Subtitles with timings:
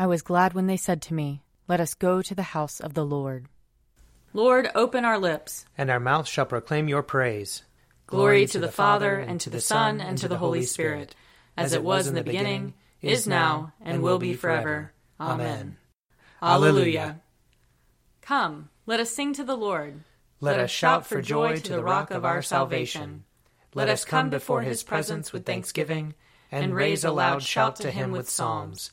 [0.00, 2.94] I was glad when they said to me, Let us go to the house of
[2.94, 3.48] the Lord.
[4.32, 7.64] Lord, open our lips, and our mouth shall proclaim your praise.
[8.06, 11.16] Glory to the Father, and to the Son, and to the Holy Spirit,
[11.56, 14.92] as it was in the beginning, is now, and will be forever.
[15.18, 15.78] Amen.
[16.40, 17.20] Alleluia.
[18.20, 20.04] Come, let us sing to the Lord.
[20.40, 23.24] Let us shout for joy to the rock of our salvation.
[23.74, 26.14] Let us come before his presence with thanksgiving,
[26.52, 28.92] and raise a loud shout to him with psalms.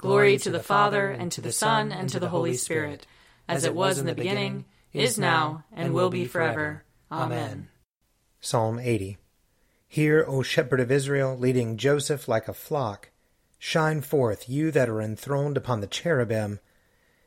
[0.00, 3.06] Glory to the Father, and to the Son, and to the Holy Spirit,
[3.46, 4.64] as it was in the beginning,
[4.94, 6.84] is now, and will be forever.
[7.12, 7.68] Amen.
[8.40, 9.18] Psalm 80
[9.86, 13.10] Hear, O shepherd of Israel, leading Joseph like a flock.
[13.58, 16.60] Shine forth, you that are enthroned upon the cherubim.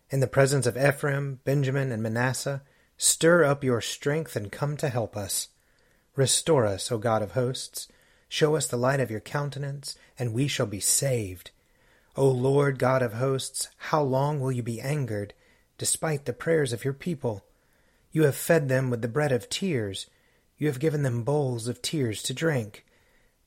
[0.10, 2.64] In the presence of Ephraim, Benjamin, and Manasseh,
[2.98, 5.50] stir up your strength and come to help us.
[6.16, 7.88] Restore us, O God of hosts.
[8.28, 11.52] Show us the light of your countenance, and we shall be saved.
[12.16, 15.34] O Lord God of hosts, how long will you be angered,
[15.78, 17.44] despite the prayers of your people?
[18.12, 20.08] You have fed them with the bread of tears.
[20.58, 22.86] You have given them bowls of tears to drink.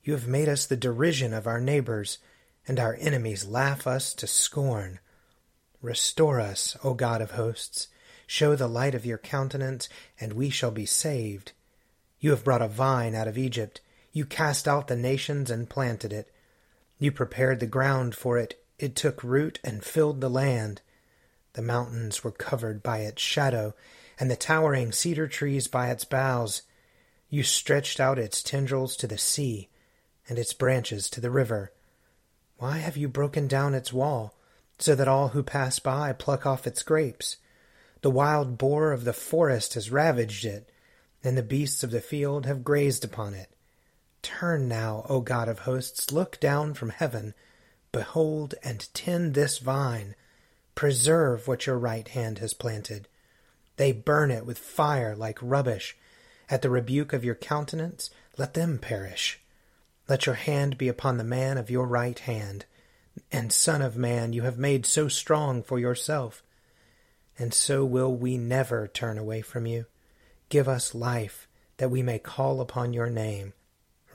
[0.02, 2.18] You have made us the derision of our neighbors,
[2.66, 4.98] and our enemies laugh us to scorn.
[5.80, 7.88] Restore us, O God of hosts.
[8.26, 9.88] Show the light of your countenance,
[10.20, 11.52] and we shall be saved.
[12.18, 13.80] You have brought a vine out of Egypt
[14.16, 16.32] you cast out the nations and planted it.
[16.98, 18.62] You prepared the ground for it.
[18.78, 20.80] It took root and filled the land.
[21.52, 23.74] The mountains were covered by its shadow,
[24.18, 26.62] and the towering cedar trees by its boughs.
[27.28, 29.68] You stretched out its tendrils to the sea,
[30.28, 31.72] and its branches to the river.
[32.58, 34.34] Why have you broken down its wall,
[34.78, 37.36] so that all who pass by pluck off its grapes?
[38.02, 40.70] The wild boar of the forest has ravaged it,
[41.22, 43.50] and the beasts of the field have grazed upon it.
[44.26, 47.32] Turn now, O God of hosts, look down from heaven.
[47.92, 50.16] Behold and tend this vine.
[50.74, 53.06] Preserve what your right hand has planted.
[53.76, 55.96] They burn it with fire like rubbish.
[56.50, 59.38] At the rebuke of your countenance, let them perish.
[60.08, 62.64] Let your hand be upon the man of your right hand.
[63.30, 66.42] And, Son of Man, you have made so strong for yourself.
[67.38, 69.86] And so will we never turn away from you.
[70.48, 73.52] Give us life, that we may call upon your name.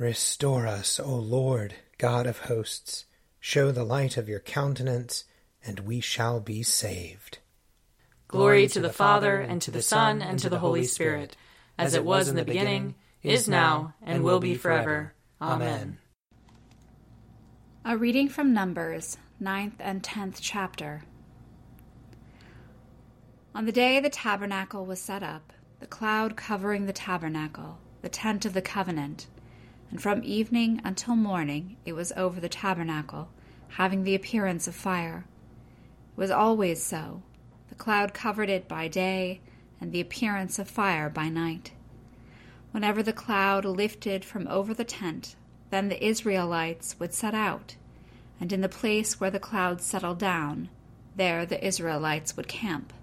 [0.01, 3.05] Restore us, O Lord, God of hosts.
[3.39, 5.25] Show the light of your countenance,
[5.63, 7.37] and we shall be saved.
[8.27, 11.37] Glory to the Father, and to the Son, and to the Holy Spirit,
[11.77, 15.13] as it was in the beginning, is now, and will be forever.
[15.39, 15.99] Amen.
[17.85, 21.03] A reading from Numbers, ninth and tenth chapter.
[23.53, 28.45] On the day the tabernacle was set up, the cloud covering the tabernacle, the tent
[28.45, 29.27] of the covenant,
[29.91, 33.27] and from evening until morning it was over the tabernacle,
[33.71, 35.25] having the appearance of fire.
[36.15, 37.21] It was always so.
[37.67, 39.41] The cloud covered it by day,
[39.81, 41.73] and the appearance of fire by night.
[42.71, 45.35] Whenever the cloud lifted from over the tent,
[45.71, 47.75] then the Israelites would set out,
[48.39, 50.69] and in the place where the cloud settled down,
[51.15, 52.93] there the Israelites would camp.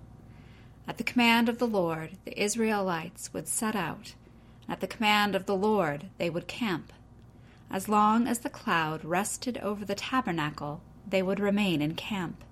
[0.87, 4.15] At the command of the Lord, the Israelites would set out
[4.69, 6.93] at the command of the Lord they would camp.
[7.71, 12.45] As long as the cloud rested over the tabernacle, they would remain in camp.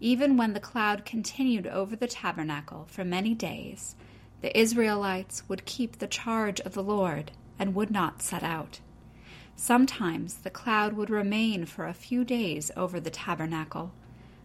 [0.00, 3.94] Even when the cloud continued over the tabernacle for many days,
[4.42, 8.80] the Israelites would keep the charge of the Lord and would not set out.
[9.56, 13.92] Sometimes the cloud would remain for a few days over the tabernacle,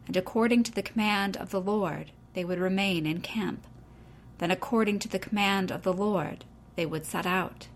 [0.08, 3.68] and according to the command of the Lord, they would remain in camp.
[4.38, 6.46] Then, according to the command of the Lord,
[6.76, 7.68] they would set out.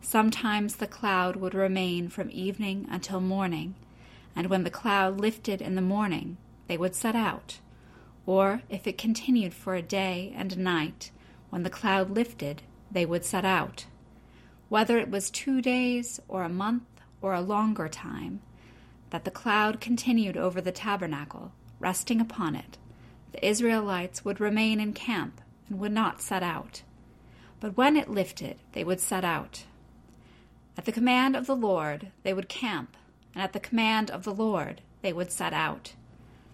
[0.00, 3.74] Sometimes the cloud would remain from evening until morning,
[4.36, 6.36] and when the cloud lifted in the morning,
[6.68, 7.58] they would set out.
[8.26, 11.10] Or if it continued for a day and a night,
[11.50, 13.86] when the cloud lifted, they would set out.
[14.68, 16.84] Whether it was two days, or a month,
[17.20, 18.40] or a longer time,
[19.10, 22.78] that the cloud continued over the tabernacle, resting upon it,
[23.32, 26.82] the Israelites would remain in camp and would not set out.
[27.64, 29.64] But when it lifted, they would set out.
[30.76, 32.94] At the command of the Lord, they would camp,
[33.34, 35.94] and at the command of the Lord, they would set out.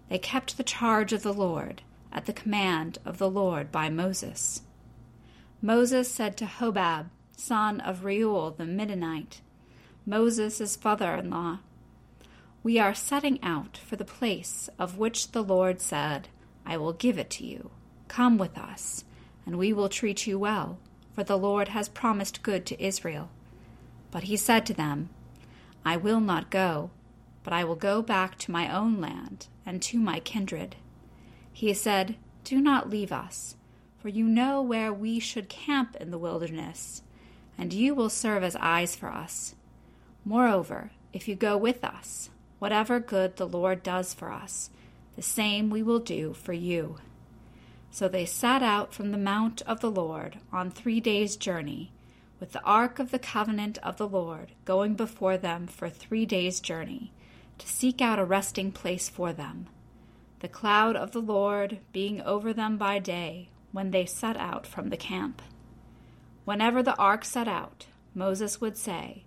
[0.09, 4.63] they kept the charge of the Lord at the command of the Lord by Moses.
[5.61, 9.41] Moses said to Hobab, son of Reuel the Midianite,
[10.07, 11.59] Moses' father in law,
[12.63, 16.29] We are setting out for the place of which the Lord said,
[16.65, 17.73] I will give it to you.
[18.07, 19.05] Come with us,
[19.45, 20.79] and we will treat you well,
[21.13, 23.31] for the Lord has promised good to Israel.
[24.11, 25.11] But he said to them,
[25.85, 26.91] I will not go,
[27.43, 30.77] but I will go back to my own land and to my kindred.
[31.53, 33.57] He said, Do not leave us,
[33.99, 37.03] for you know where we should camp in the wilderness,
[37.57, 39.55] and you will serve as eyes for us.
[40.25, 44.71] Moreover, if you go with us, whatever good the Lord does for us,
[45.17, 46.97] the same we will do for you.
[47.91, 51.93] So they set out from the mount of the Lord on three days' journey,
[52.39, 56.61] with the ark of the covenant of the Lord going before them for three days'
[56.61, 57.13] journey,
[57.59, 59.67] to seek out a resting place for them.
[60.39, 64.89] The cloud of the Lord being over them by day, when they set out from
[64.89, 65.43] the camp.
[66.45, 69.25] Whenever the ark set out, Moses would say,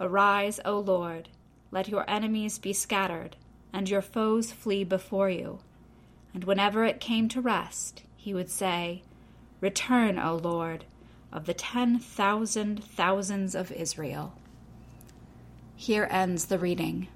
[0.00, 1.28] Arise, O Lord,
[1.70, 3.36] let your enemies be scattered,
[3.72, 5.60] and your foes flee before you.
[6.32, 9.02] And whenever it came to rest, he would say,
[9.60, 10.84] Return, O Lord,
[11.32, 14.34] of the ten thousand thousands of Israel.
[15.76, 17.08] Here ends the reading.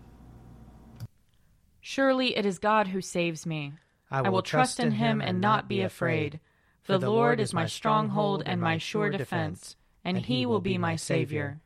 [1.80, 3.74] Surely it is God who saves me.
[4.10, 6.40] I will, I will trust in him and not be afraid.
[6.82, 10.96] For the Lord is my stronghold and my sure defense, and he will be my
[10.96, 11.60] Savior.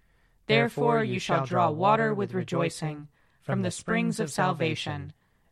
[0.47, 3.09] Therefore you shall draw water with rejoicing
[3.43, 5.13] from the springs of salvation.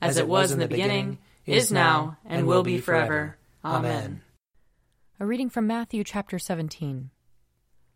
[0.00, 3.36] as it was in the beginning, is now, and will be forever.
[3.64, 4.22] Amen.
[5.20, 7.10] A reading from Matthew chapter 17.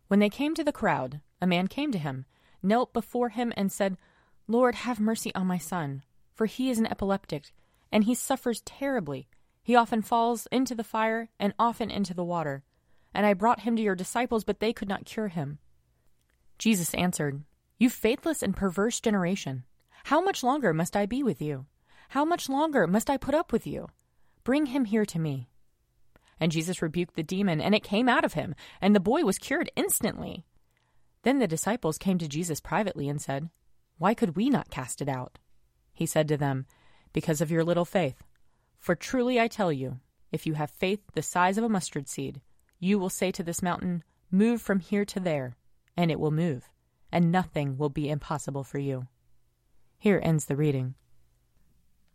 [0.07, 2.25] When they came to the crowd, a man came to him,
[2.61, 3.97] knelt before him, and said,
[4.47, 6.03] Lord, have mercy on my son,
[6.33, 7.53] for he is an epileptic,
[7.91, 9.27] and he suffers terribly.
[9.63, 12.63] He often falls into the fire and often into the water
[13.13, 15.59] and I brought him to your disciples, but they could not cure him.
[16.57, 17.43] Jesus answered,
[17.77, 19.63] You faithless and perverse generation,
[20.05, 21.65] how much longer must I be with you?
[22.13, 23.87] How much longer must I put up with you?
[24.43, 25.49] Bring him here to me.
[26.39, 29.39] And Jesus rebuked the demon, and it came out of him, and the boy was
[29.39, 30.45] cured instantly.
[31.23, 33.49] Then the disciples came to Jesus privately and said,
[33.97, 35.39] Why could we not cast it out?
[35.91, 36.67] He said to them,
[37.13, 38.21] Because of your little faith.
[38.77, 39.99] For truly I tell you,
[40.31, 42.41] if you have faith the size of a mustard seed,
[42.79, 45.55] you will say to this mountain, Move from here to there,
[45.97, 46.69] and it will move,
[47.11, 49.07] and nothing will be impossible for you.
[49.97, 50.93] Here ends the reading.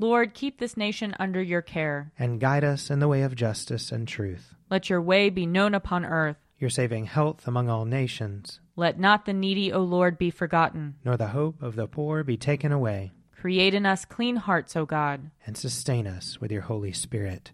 [0.00, 2.10] Lord, keep this nation under your care.
[2.18, 4.54] And guide us in the way of justice and truth.
[4.70, 6.38] Let your way be known upon earth.
[6.58, 8.60] Your saving health among all nations.
[8.76, 10.94] Let not the needy, O Lord, be forgotten.
[11.04, 13.12] Nor the hope of the poor be taken away.
[13.36, 15.30] Create in us clean hearts, O God.
[15.44, 17.52] And sustain us with your Holy Spirit.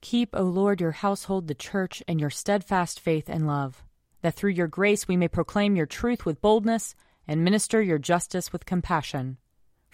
[0.00, 3.84] Keep, O Lord, your household, the church, and your steadfast faith and love,
[4.22, 6.96] that through your grace we may proclaim your truth with boldness
[7.28, 9.36] and minister your justice with compassion.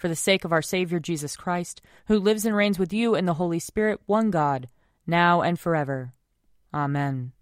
[0.01, 3.27] For the sake of our Savior Jesus Christ, who lives and reigns with you in
[3.27, 4.67] the Holy Spirit, one God,
[5.05, 6.13] now and forever.
[6.73, 7.33] Amen.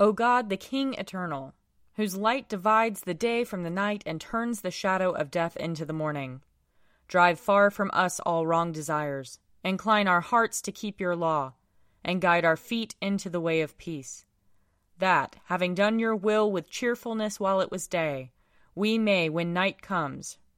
[0.00, 1.52] O God, the King eternal,
[1.96, 5.84] whose light divides the day from the night and turns the shadow of death into
[5.84, 6.40] the morning,
[7.06, 11.52] drive far from us all wrong desires Incline our hearts to keep your law,
[12.02, 14.24] and guide our feet into the way of peace.
[14.98, 18.32] That, having done your will with cheerfulness while it was day,
[18.74, 20.38] we may, when night comes,